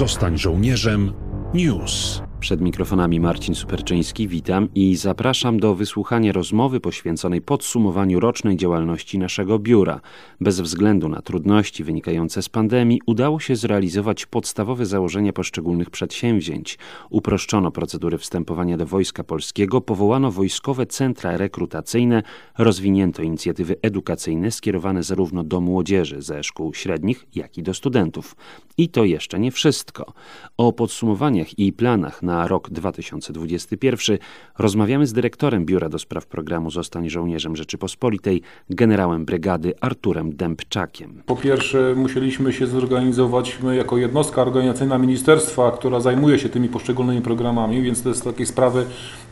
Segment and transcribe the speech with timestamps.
[0.00, 1.12] Zostań żołnierzem.
[1.54, 2.22] News.
[2.40, 9.58] Przed mikrofonami Marcin Superczyński, witam i zapraszam do wysłuchania rozmowy poświęconej podsumowaniu rocznej działalności naszego
[9.58, 10.00] biura.
[10.40, 16.78] Bez względu na trudności wynikające z pandemii, udało się zrealizować podstawowe założenia poszczególnych przedsięwzięć.
[17.10, 22.22] Uproszczono procedury wstępowania do Wojska Polskiego, powołano wojskowe centra rekrutacyjne,
[22.58, 28.36] rozwinięto inicjatywy edukacyjne skierowane zarówno do młodzieży ze szkół średnich, jak i do studentów.
[28.78, 30.12] I to jeszcze nie wszystko.
[30.56, 34.18] O podsumowaniach i planach na rok 2021
[34.58, 41.22] rozmawiamy z dyrektorem Biura do Spraw Programu Zostań Żołnierzem Rzeczypospolitej, generałem brygady Arturem Dębczakiem.
[41.26, 47.22] Po pierwsze musieliśmy się zorganizować my jako jednostka organizacyjna ministerstwa, która zajmuje się tymi poszczególnymi
[47.22, 48.86] programami, więc to jest takie sprawy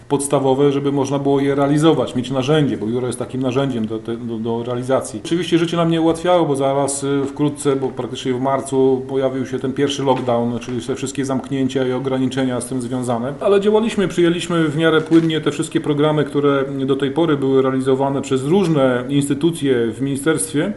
[0.09, 4.39] podstawowe, żeby można było je realizować, mieć narzędzie, bo biuro jest takim narzędziem do, do,
[4.39, 5.21] do, realizacji.
[5.25, 9.59] Oczywiście życie nam nie ułatwiało, bo zaraz y, wkrótce, bo praktycznie w marcu pojawił się
[9.59, 14.69] ten pierwszy lockdown, czyli te wszystkie zamknięcia i ograniczenia z tym związane, ale działaliśmy, przyjęliśmy
[14.69, 19.93] w miarę płynnie te wszystkie programy, które do tej pory były realizowane przez różne instytucje
[19.93, 20.73] w ministerstwie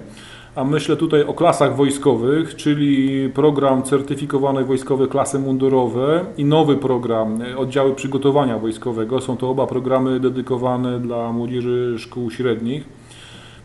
[0.55, 7.41] a myślę tutaj o klasach wojskowych, czyli program certyfikowane wojskowe klasy mundurowe i nowy program
[7.41, 9.21] e, oddziały przygotowania wojskowego.
[9.21, 13.00] Są to oba programy dedykowane dla młodzieży szkół średnich.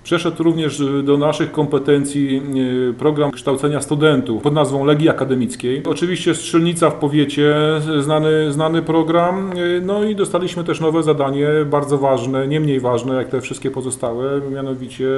[0.07, 2.43] Przeszedł również do naszych kompetencji
[2.91, 5.83] e, program kształcenia studentów pod nazwą Legii Akademickiej.
[5.87, 7.55] Oczywiście Strzelnica w powiecie,
[8.01, 9.53] znany, znany program.
[9.83, 14.41] No i dostaliśmy też nowe zadanie, bardzo ważne, nie mniej ważne jak te wszystkie pozostałe,
[14.53, 15.09] mianowicie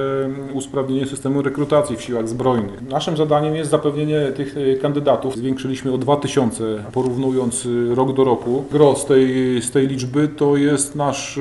[0.53, 2.83] usprawnienie systemu rekrutacji w siłach zbrojnych.
[2.83, 5.37] Naszym zadaniem jest zapewnienie tych kandydatów.
[5.37, 8.65] Zwiększyliśmy o 2000, porównując rok do roku.
[8.73, 11.41] Gro z tej, z tej liczby to jest nasz,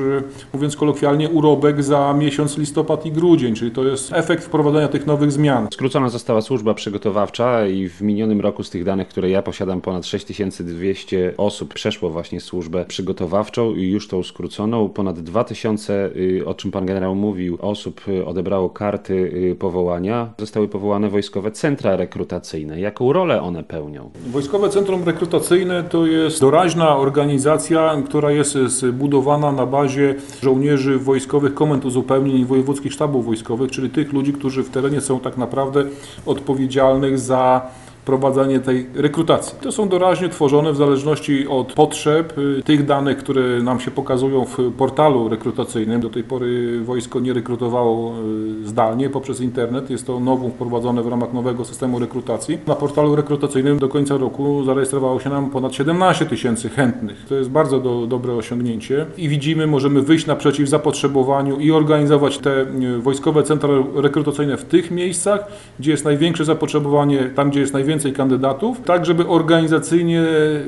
[0.52, 5.06] mówiąc kolokwialnie, urobek za miesiąc listopad i grudzień grudzień, czyli to jest efekt wprowadzenia tych
[5.06, 5.68] nowych zmian.
[5.72, 10.06] Skrócona została służba przygotowawcza i w minionym roku z tych danych, które ja posiadam, ponad
[10.06, 14.88] 6200 osób przeszło właśnie służbę przygotowawczą i już tą skróconą.
[14.88, 20.30] Ponad 2000, y, o czym pan generał mówił, osób y, odebrało karty y, powołania.
[20.38, 22.80] Zostały powołane wojskowe centra rekrutacyjne.
[22.80, 24.10] Jaką rolę one pełnią?
[24.26, 31.84] Wojskowe Centrum Rekrutacyjne to jest doraźna organizacja, która jest zbudowana na bazie żołnierzy wojskowych komend
[31.84, 35.84] uzupełnień i wojewódzkich sztabów wojskowych, czyli tych ludzi, którzy w terenie są tak naprawdę
[36.26, 37.70] odpowiedzialnych za
[38.08, 39.58] prowadzenie tej rekrutacji.
[39.60, 44.44] To są doraźnie tworzone w zależności od potrzeb y, tych danych, które nam się pokazują
[44.44, 46.00] w portalu rekrutacyjnym.
[46.00, 48.14] Do tej pory wojsko nie rekrutowało
[48.62, 49.90] y, zdalnie poprzez internet.
[49.90, 52.58] Jest to nową wprowadzone w ramach nowego systemu rekrutacji.
[52.66, 57.26] Na portalu rekrutacyjnym do końca roku zarejestrowało się nam ponad 17 tysięcy chętnych.
[57.28, 62.60] To jest bardzo do, dobre osiągnięcie i widzimy, możemy wyjść naprzeciw zapotrzebowaniu i organizować te
[62.60, 65.40] y, wojskowe centra rekrutacyjne w tych miejscach,
[65.78, 70.22] gdzie jest największe zapotrzebowanie, tam gdzie jest najwięcej więcej kandydatów, tak żeby organizacyjnie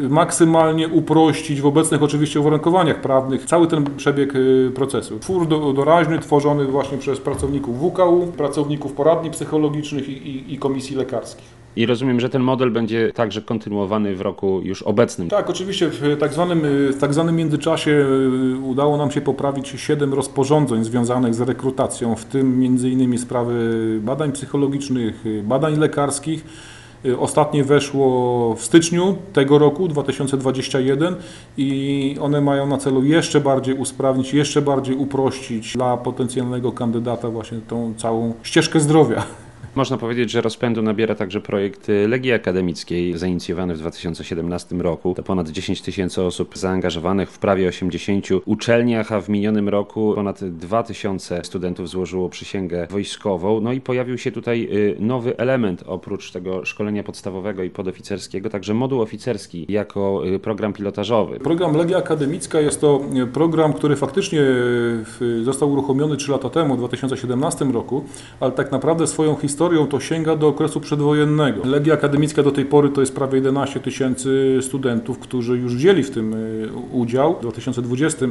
[0.09, 5.19] maksymalnie uprościć w obecnych oczywiście uwarunkowaniach prawnych cały ten przebieg y, procesu.
[5.19, 11.61] Twór doraźny tworzony właśnie przez pracowników WKU, pracowników poradni psychologicznych i, i, i komisji lekarskich.
[11.77, 15.29] I rozumiem, że ten model będzie także kontynuowany w roku już obecnym.
[15.29, 20.15] Tak, oczywiście w tak zwanym, w tak zwanym międzyczasie y, udało nam się poprawić siedem
[20.15, 26.45] rozporządzeń związanych z rekrutacją, w tym innymi sprawy badań psychologicznych, badań lekarskich.
[27.05, 31.17] Y, ostatnie weszło w styczniu tego roku, 2021
[31.57, 37.59] i one mają na celu jeszcze bardziej usprawnić, jeszcze bardziej uprościć dla potencjalnego kandydata właśnie
[37.69, 39.23] tą całą ścieżkę zdrowia.
[39.75, 45.15] Można powiedzieć, że rozpędu nabiera także projekt Legii Akademickiej, zainicjowany w 2017 roku.
[45.15, 50.45] To ponad 10 tysięcy osób zaangażowanych w prawie 80 uczelniach, a w minionym roku ponad
[50.45, 53.61] 2 tysiące studentów złożyło przysięgę wojskową.
[53.61, 58.75] No i pojawił się tutaj y, nowy element oprócz tego szkolenia podstawowego i podoficerskiego, także
[58.75, 61.41] moduł oficerski jako y, program pilotażowy.
[61.41, 64.41] Program Legia Akademicka jest to y, program, który faktycznie
[65.43, 68.05] został uruchomiony 3 lata temu, w 2017 roku,
[68.41, 71.65] ale tak naprawdę swoją historię historią to sięga do okresu przedwojennego.
[71.65, 76.11] Legia Akademicka do tej pory to jest prawie 11 tysięcy studentów, którzy już wzięli w
[76.11, 77.37] tym y, udział.
[77.37, 78.27] W 2020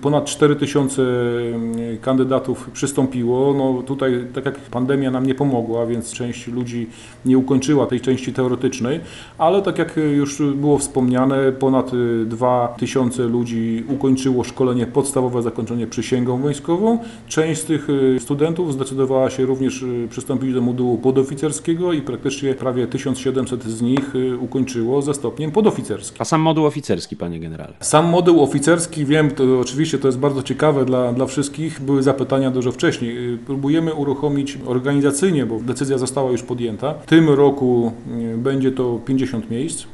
[0.00, 3.54] ponad 4 tysiące y, kandydatów przystąpiło.
[3.54, 6.86] No tutaj, tak jak pandemia nam nie pomogła, więc część ludzi
[7.24, 9.00] nie ukończyła tej części teoretycznej,
[9.38, 11.90] ale tak jak już było wspomniane, ponad
[12.24, 16.98] 2 y, tysiące ludzi ukończyło szkolenie podstawowe, zakończenie przysięgą wojskową.
[17.28, 17.88] Część z tych
[18.18, 24.38] studentów zdecydowała się również przystąpić do modułu podoficerskiego i praktycznie prawie 1700 z nich y,
[24.38, 26.16] ukończyło ze stopniem podoficerskim.
[26.20, 27.72] A sam moduł oficerski, panie generale?
[27.80, 32.50] Sam moduł oficerski, wiem, to oczywiście to jest bardzo ciekawe dla, dla wszystkich, były zapytania
[32.50, 33.34] dużo wcześniej.
[33.34, 36.94] Y, próbujemy uruchomić organizacyjnie, bo decyzja została już podjęta.
[36.94, 37.92] W tym roku
[38.34, 39.86] y, będzie to 50 miejsc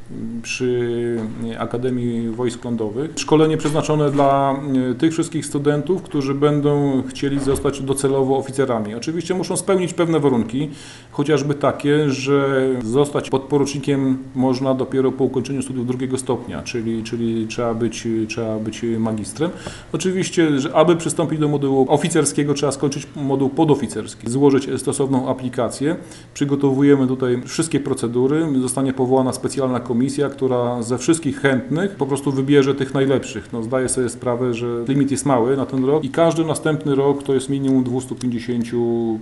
[0.43, 1.17] przy
[1.59, 3.11] Akademii Wojsk Lądowych.
[3.17, 4.57] Szkolenie przeznaczone dla
[4.99, 8.95] tych wszystkich studentów, którzy będą chcieli zostać docelowo oficerami.
[8.95, 10.71] Oczywiście muszą spełnić pewne warunki,
[11.11, 17.75] chociażby takie, że zostać podporucznikiem można dopiero po ukończeniu studiów drugiego stopnia, czyli, czyli trzeba,
[17.75, 19.51] być, trzeba być magistrem.
[19.93, 25.97] Oczywiście, że aby przystąpić do modułu oficerskiego, trzeba skończyć moduł podoficerski, złożyć stosowną aplikację.
[26.35, 28.47] Przygotowujemy tutaj wszystkie procedury.
[28.61, 33.53] Zostanie powołana specjalna komisja, która ze wszystkich chętnych po prostu wybierze tych najlepszych.
[33.53, 37.23] No, zdaję sobie sprawę, że limit jest mały na ten rok i każdy następny rok
[37.23, 38.65] to jest minimum 250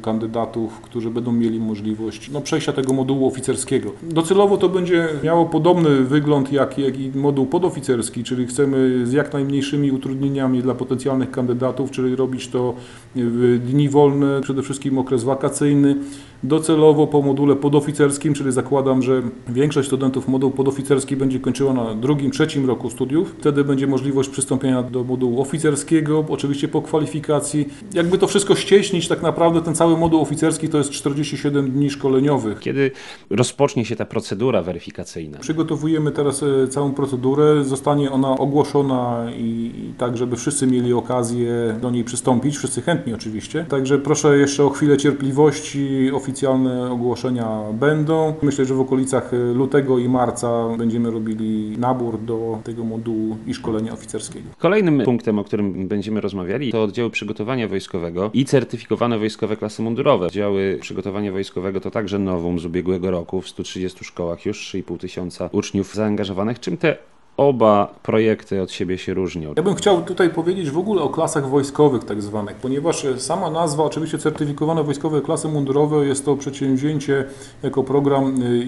[0.03, 3.91] kandydatów, którzy będą mieli możliwość no, przejścia tego modułu oficerskiego.
[4.03, 9.33] Docelowo to będzie miało podobny wygląd jak, jak i moduł podoficerski, czyli chcemy z jak
[9.33, 12.75] najmniejszymi utrudnieniami dla potencjalnych kandydatów, czyli robić to
[13.15, 15.97] w dni wolne, przede wszystkim okres wakacyjny,
[16.43, 22.31] docelowo po module podoficerskim, czyli zakładam, że większość studentów modułu podoficerski będzie kończyła na drugim,
[22.31, 23.35] trzecim roku studiów.
[23.39, 27.69] Wtedy będzie możliwość przystąpienia do modułu oficerskiego, oczywiście po kwalifikacji.
[27.95, 32.61] Jakby to wszystko ścieśnić, tak naprawdę ten cały moduł oficerski to jest 47 dni szkoleniowych.
[32.61, 32.91] Kiedy
[33.31, 35.39] rozpocznie się ta procedura weryfikacyjna?
[35.39, 41.79] Przygotowujemy teraz e, całą procedurę, zostanie ona ogłoszona i, i tak, żeby wszyscy mieli okazję
[41.83, 43.65] do niej przystąpić, wszyscy chętni oczywiście.
[43.69, 48.35] Także proszę jeszcze o chwilę cierpliwości, oficjalne ogłoszenia będą.
[48.43, 53.55] Myślę, że w okolicach e, lutego i marca będziemy robili nabór do tego modułu i
[53.55, 54.49] szkolenia oficerskiego.
[54.59, 60.27] Kolejnym punktem, o którym będziemy rozmawiali, to oddziały przygotowania wojskowego i certyfikowane wojskowe klasy mundurowe.
[60.27, 63.41] Oddziały przygotowania wojskowego to także nowum z ubiegłego roku.
[63.41, 66.61] W 130 szkołach już 3,5 tysiąca uczniów zaangażowanych.
[66.61, 66.97] Czym te
[67.41, 69.53] oba projekty od siebie się różnią.
[69.57, 73.85] Ja bym chciał tutaj powiedzieć w ogóle o klasach wojskowych tak zwanych, ponieważ sama nazwa,
[73.85, 77.25] oczywiście certyfikowane wojskowe klasy mundurowe jest to przedsięwzięcie
[77.63, 78.65] jako program y,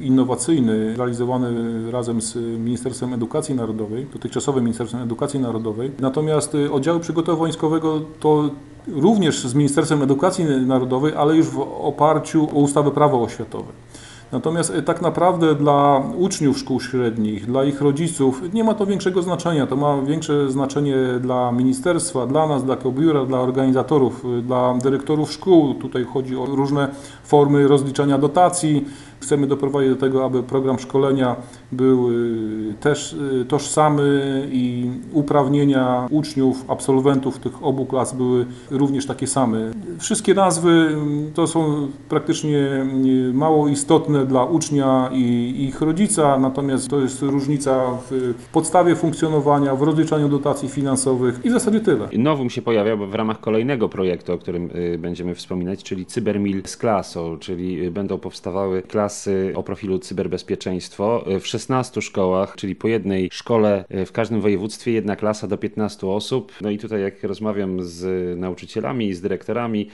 [0.00, 1.50] innowacyjny realizowany
[1.90, 5.90] razem z Ministerstwem Edukacji Narodowej, dotychczasowym Ministerstwem Edukacji Narodowej.
[6.00, 8.50] Natomiast y, oddziały przygotowania wojskowego to
[8.86, 13.83] również z Ministerstwem Edukacji Narodowej, ale już w oparciu o ustawę prawo oświatowe.
[14.34, 19.22] Natomiast e, tak naprawdę dla uczniów szkół średnich, dla ich rodziców nie ma to większego
[19.22, 19.66] znaczenia.
[19.66, 25.32] To ma większe znaczenie dla ministerstwa, dla nas, dla biura, dla organizatorów, e, dla dyrektorów
[25.32, 25.74] szkół.
[25.74, 26.88] Tutaj chodzi o różne
[27.24, 28.84] formy rozliczania dotacji.
[29.24, 31.36] Chcemy doprowadzić do tego, aby program szkolenia
[31.72, 39.26] był y, też y, tożsamy i uprawnienia uczniów, absolwentów tych obu klas były również takie
[39.26, 39.58] same.
[39.98, 46.88] Wszystkie nazwy mm, to są praktycznie y, mało istotne dla ucznia i ich rodzica, natomiast
[46.88, 52.08] to jest różnica w podstawie funkcjonowania, w rozliczaniu dotacji finansowych i w zasadzie tyle.
[52.18, 57.38] Nowum się pojawia w ramach kolejnego projektu, o którym będziemy wspominać, czyli Cybermil z klasą,
[57.38, 59.13] czyli będą powstawały klasy
[59.54, 65.16] o profilu cyberbezpieczeństwo w 16 szkołach, czyli po jednej szkole e, w każdym województwie, jedna
[65.16, 66.52] klasa do 15 osób.
[66.60, 69.88] No i tutaj jak rozmawiam z nauczycielami i z dyrektorami,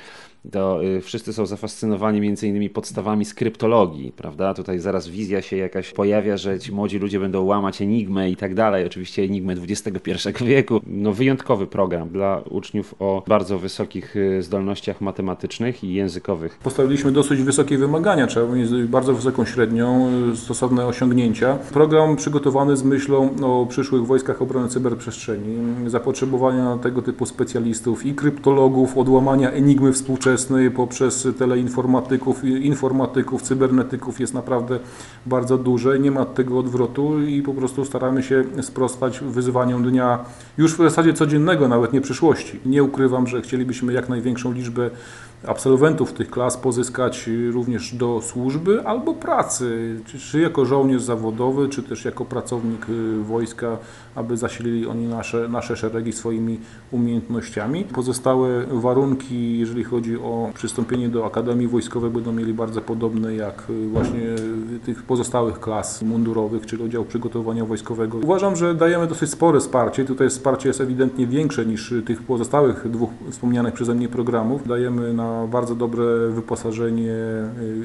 [0.53, 4.55] to y, wszyscy są zafascynowani między innymi podstawami skryptologii, prawda?
[4.55, 8.55] Tutaj zaraz wizja się jakaś pojawia, że ci młodzi ludzie będą łamać enigmę i tak
[8.55, 8.87] dalej.
[8.87, 10.11] Oczywiście enigmę XXI
[10.45, 10.81] wieku.
[10.87, 16.59] No wyjątkowy program dla uczniów o bardzo wysokich y, zdolnościach matematycznych i językowych.
[16.59, 21.59] Postawiliśmy dosyć wysokie wymagania, trzeba mieć bardzo wysoką średnią, y, stosowne osiągnięcia.
[21.73, 28.99] Program przygotowany z myślą o przyszłych wojskach obrony cyberprzestrzeni, zapotrzebowania tego typu specjalistów i kryptologów,
[28.99, 34.79] odłamania enigmy współczesnej współczesnej poprzez teleinformatyków, informatyków, cybernetyków jest naprawdę
[35.27, 35.99] bardzo duże.
[35.99, 40.19] Nie ma tego odwrotu i po prostu staramy się sprostać wyzwaniom dnia
[40.59, 42.61] już w zasadzie codziennego, nawet nie przyszłości.
[42.67, 44.91] Nie ukrywam, że chcielibyśmy jak największą liczbę
[45.47, 52.05] absolwentów tych klas pozyskać również do służby albo pracy, czy jako żołnierz zawodowy, czy też
[52.05, 53.79] jako pracownik y, wojska,
[54.15, 56.61] aby zasilili oni nasze, nasze szeregi swoimi
[56.93, 57.85] umiejętnościami.
[57.85, 63.89] Pozostałe warunki, jeżeli chodzi o przystąpienie do Akademii Wojskowej, będą mieli bardzo podobne jak y,
[63.89, 64.21] właśnie
[64.85, 68.19] tych pozostałych klas mundurowych, czyli oddział przygotowania wojskowego.
[68.19, 70.05] Uważam, że dajemy dosyć spore wsparcie.
[70.05, 74.69] Tutaj wsparcie jest ewidentnie większe niż tych pozostałych dwóch wspomnianych przeze mnie programów.
[74.69, 77.13] Dajemy na bardzo dobre wyposażenie,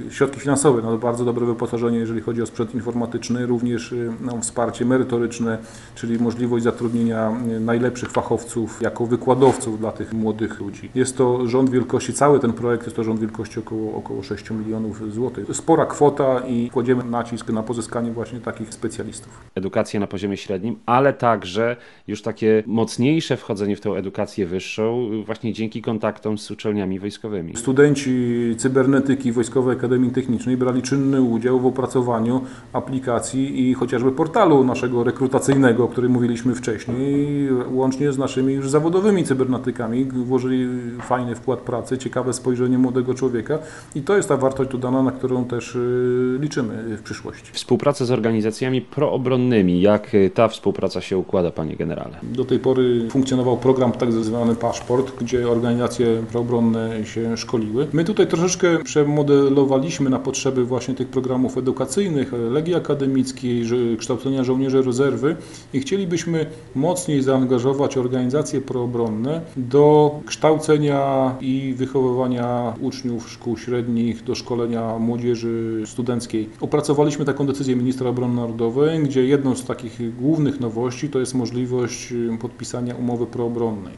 [0.07, 4.41] y, środki finansowe, na bardzo dobre wyposażenie, jeżeli chodzi o sprzęt informatyczny, również y, no,
[4.41, 5.57] wsparcie merytoryczne,
[5.95, 10.89] czyli możliwość zatrudnienia y, najlepszych fachowców jako wykładowców dla tych młodych ludzi.
[10.95, 15.13] Jest to rząd wielkości, cały ten projekt jest to rząd wielkości około, około 6 milionów
[15.13, 15.45] złotych.
[15.55, 19.39] Spora kwota i kładziemy nacisk na pozyskanie właśnie takich specjalistów.
[19.55, 21.75] Edukację na poziomie średnim, ale także
[22.07, 27.34] już takie mocniejsze wchodzenie w tę edukację wyższą, właśnie dzięki kontaktom z uczelniami wojskowymi.
[27.55, 32.41] Studenci cybernetyki Wojskowej Akademii Technicznej brali czynny udział w opracowaniu
[32.73, 39.23] aplikacji i chociażby portalu naszego rekrutacyjnego, o którym mówiliśmy wcześniej, łącznie z naszymi już zawodowymi
[39.23, 40.05] cybernetykami.
[40.05, 40.67] Włożyli
[41.01, 43.59] fajny wkład pracy, ciekawe spojrzenie młodego człowieka
[43.95, 47.51] i to jest ta wartość dodana, na którą też y, liczymy w przyszłości.
[47.53, 52.13] Współpraca z organizacjami proobronnymi, jak y, ta współpraca się układa, panie generale?
[52.23, 57.87] Do tej pory funkcjonował program tak zwany Paszport, gdzie organizacje proobronne się szkoliły.
[57.93, 63.63] My tutaj troszeczkę przemodelowaliśmy na potrzeby właśnie tych programów edukacyjnych, Legii Akademickiej,
[63.97, 65.35] kształcenia żołnierzy rezerwy
[65.73, 74.99] i chcielibyśmy mocniej zaangażować organizacje proobronne do kształcenia i wychowywania uczniów szkół średnich, do szkolenia
[74.99, 76.49] młodzieży studenckiej.
[76.61, 82.13] Opracowaliśmy taką decyzję ministra obrony narodowej, gdzie jedną z takich głównych nowości to jest możliwość
[82.41, 83.93] podpisania umowy proobronnej.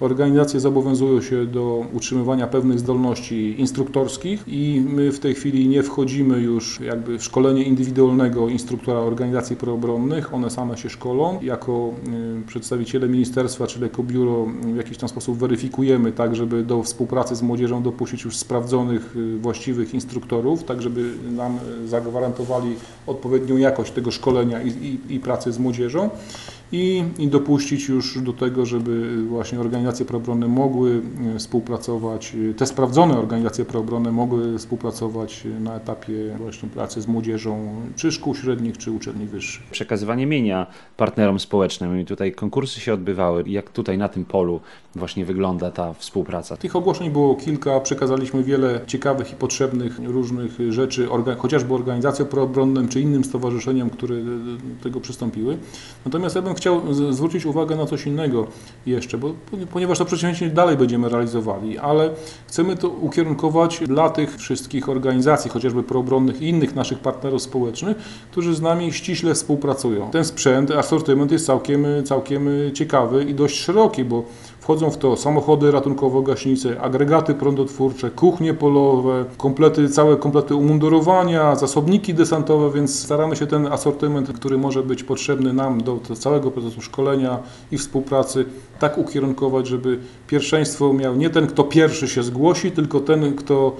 [0.00, 6.38] Organizacje zobowiązują się do utrzymywania pewnych zdolności instruktorskich i my w tej chwili nie wchodzimy
[6.38, 10.34] już jakby w szkolenie indywidualnego instruktora organizacji proobronnych.
[10.34, 11.38] One same się szkolą.
[11.42, 11.94] Jako
[12.42, 17.36] y, przedstawiciele ministerstwa, czyli jako biuro w jakiś tam sposób weryfikujemy tak, żeby do współpracy
[17.36, 22.74] z młodzieżą dopuścić już sprawdzonych, y, właściwych instruktorów, tak żeby nam zagwarantowali
[23.06, 26.10] odpowiednią jakość tego szkolenia i, i, i pracy z młodzieżą
[26.74, 31.02] i, i dopuścić już do tego, żeby właśnie organizacje proobronne mogły
[31.34, 37.74] e, współpracować, e, te sprawdzone organizacje proobronne mogły współpracować na etapie właśnie pracy z młodzieżą,
[37.96, 39.62] czy szkół średnich, czy uczelni wyższych.
[39.70, 40.66] Przekazywanie mienia
[40.96, 43.44] partnerom społecznym i tutaj konkursy się odbywały.
[43.46, 44.60] Jak tutaj na tym polu
[44.94, 46.56] właśnie wygląda ta współpraca?
[46.56, 52.88] Tych ogłoszeń było kilka, przekazaliśmy wiele ciekawych i potrzebnych różnych rzeczy, orga, chociażby organizacjom proobronnym,
[52.88, 55.58] czy innym stowarzyszeniom, które do tego przystąpiły.
[56.04, 56.63] Natomiast ja bym chciał
[57.10, 58.46] zwrócić uwagę na coś innego
[58.86, 59.34] jeszcze, bo,
[59.72, 62.10] ponieważ to przedsięwzięcie dalej będziemy realizowali, ale
[62.46, 67.96] chcemy to ukierunkować dla tych wszystkich organizacji, chociażby proobronnych i innych naszych partnerów społecznych,
[68.30, 70.10] którzy z nami ściśle współpracują.
[70.10, 74.24] Ten sprzęt, asortyment jest całkiem, całkiem ciekawy i dość szeroki, bo
[74.64, 82.70] Wchodzą w to samochody ratunkowo-gaśnice, agregaty prądotwórcze, kuchnie polowe, komplety, całe komplety umundurowania, zasobniki desantowe,
[82.70, 87.38] więc staramy się ten asortyment, który może być potrzebny nam do całego procesu szkolenia
[87.72, 88.44] i współpracy,
[88.78, 93.76] tak ukierunkować, żeby pierwszeństwo miał nie ten, kto pierwszy się zgłosi, tylko ten, kto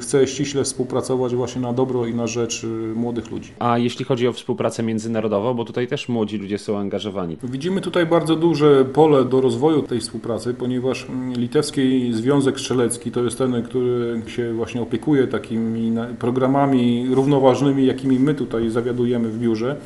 [0.00, 3.52] chce ściśle współpracować właśnie na dobro i na rzecz y, młodych ludzi.
[3.58, 7.36] A jeśli chodzi o współpracę międzynarodową, bo tutaj też młodzi ludzie są angażowani.
[7.42, 13.24] Widzimy tutaj bardzo duże pole do rozwoju tej współpracy, ponieważ mm, Litewski Związek Strzelecki to
[13.24, 19.76] jest ten, który się właśnie opiekuje takimi programami równoważnymi, jakimi my tutaj zawiadujemy w biurze.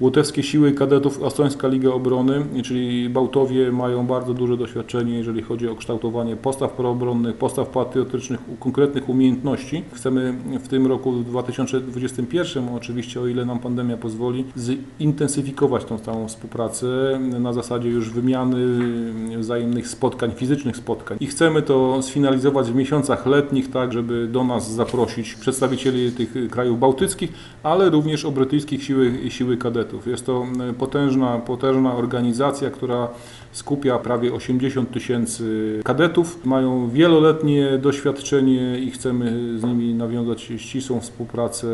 [0.00, 5.74] Łotewskie Siły Kadetów, Estońska Liga Obrony, czyli Bałtowie mają bardzo duże doświadczenie, jeżeli chodzi o
[5.74, 9.38] kształtowanie postaw proobronnych, postaw patriotycznych, konkretnych umiejętności.
[9.92, 14.44] Chcemy w tym roku 2021, oczywiście o ile nam pandemia pozwoli,
[15.00, 18.58] zintensyfikować tą całą współpracę na zasadzie już wymiany
[19.38, 21.18] wzajemnych spotkań, fizycznych spotkań.
[21.20, 26.80] I chcemy to sfinalizować w miesiącach letnich, tak żeby do nas zaprosić przedstawicieli tych krajów
[26.80, 30.06] bałtyckich, ale również o brytyjskich siły, siły kadetów.
[30.06, 30.46] Jest to
[30.78, 33.08] potężna, potężna organizacja, która
[33.52, 36.46] skupia prawie 80 tysięcy kadetów.
[36.46, 41.68] Mają wieloletnie doświadczenie i chcemy z nimi nawiązać ścisłą współpracę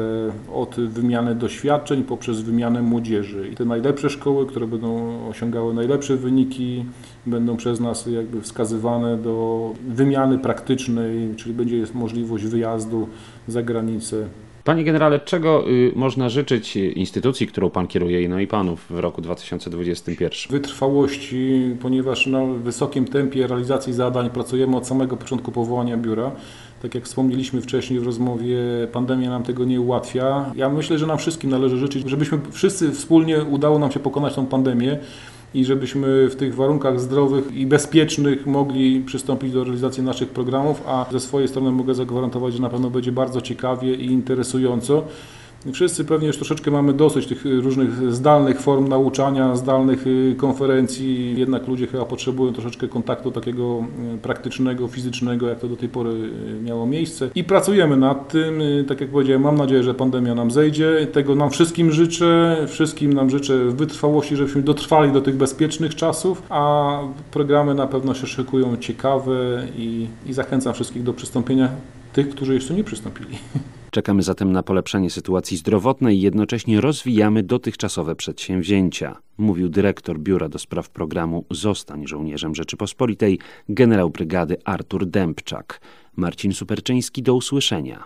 [0.55, 3.49] od wymiany doświadczeń poprzez wymianę młodzieży.
[3.53, 6.85] I te najlepsze szkoły, które będą osiągały najlepsze wyniki,
[7.27, 13.09] będą przez nas jakby wskazywane do wymiany praktycznej, czyli będzie możliwość wyjazdu
[13.49, 14.27] za granicę
[14.65, 19.23] Panie generale, czego y, można życzyć instytucji, którą pan kieruje, no i panów w roku
[19.23, 20.31] 2021?
[20.51, 26.31] Wytrwałości, ponieważ na wysokim tempie realizacji zadań pracujemy od samego początku powołania biura.
[26.85, 28.59] Tak jak wspomnieliśmy wcześniej w rozmowie,
[28.93, 30.53] pandemia nam tego nie ułatwia.
[30.57, 34.47] Ja myślę, że nam wszystkim należy życzyć, żebyśmy wszyscy wspólnie udało nam się pokonać tą
[34.47, 34.99] pandemię
[35.55, 41.07] i żebyśmy w tych warunkach zdrowych i bezpiecznych mogli przystąpić do realizacji naszych programów, a
[41.13, 45.05] ze swojej strony mogę zagwarantować, że na pewno będzie bardzo ciekawie i interesująco.
[45.73, 51.35] Wszyscy pewnie już troszeczkę mamy dosyć tych różnych zdalnych form nauczania, zdalnych y, konferencji.
[51.39, 56.11] Jednak ludzie chyba potrzebują troszeczkę kontaktu takiego y, praktycznego, fizycznego, jak to do tej pory
[56.11, 57.31] y, miało miejsce.
[57.35, 58.63] I pracujemy nad tym.
[58.89, 61.07] Tak jak powiedziałem, mam nadzieję, że pandemia nam zejdzie.
[61.13, 62.57] Tego nam wszystkim życzę.
[62.69, 66.99] Wszystkim nam życzę wytrwałości, żebyśmy dotrwali do tych bezpiecznych czasów, a
[67.31, 71.69] programy na pewno się szykują ciekawe i, i zachęcam wszystkich do przystąpienia
[72.13, 73.39] tych, którzy jeszcze nie przystąpili.
[73.95, 80.59] Czekamy zatem na polepszenie sytuacji zdrowotnej i jednocześnie rozwijamy dotychczasowe przedsięwzięcia, mówił dyrektor Biura do
[80.59, 85.81] Spraw Programu Zostań Żołnierzem Rzeczypospolitej, generał brygady Artur Dębczak.
[86.17, 88.05] Marcin Superczyński, do usłyszenia.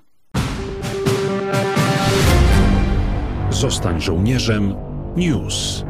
[3.51, 4.75] Zostań żołnierzem.
[5.17, 5.85] News.